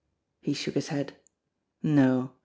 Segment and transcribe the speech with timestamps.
[0.39, 1.13] He shook his head.
[1.83, 2.31] No!